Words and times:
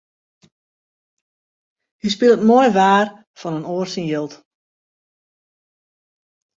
Hy 2.01 2.07
spilet 2.11 2.41
moai 2.49 2.69
waar 2.77 3.07
fan 3.39 3.57
in 3.59 3.69
oar 3.73 3.87
syn 3.91 4.09
jild. 4.11 4.33